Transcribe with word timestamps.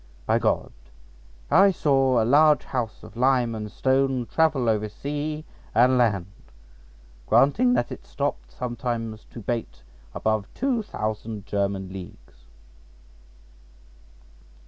By 0.25 0.39
G—, 0.39 0.51
I 1.51 1.69
saw 1.69 2.23
a 2.23 2.25
large 2.25 2.63
house 2.63 3.03
of 3.03 3.15
lime 3.15 3.53
and 3.53 3.71
stone 3.71 4.25
travel 4.25 4.67
over 4.67 4.89
sea 4.89 5.45
and 5.75 5.95
land 5.95 6.25
(granting 7.27 7.73
that 7.75 7.91
it 7.91 8.07
stopped 8.07 8.51
sometimes 8.51 9.25
to 9.25 9.39
bait) 9.39 9.83
above 10.15 10.51
two 10.55 10.81
thousand 10.81 11.45
German 11.45 11.93
leagues." 11.93 12.45